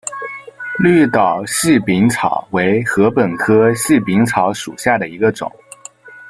[0.79, 5.51] 绿岛细柄草为禾本科细柄草属下的一个种。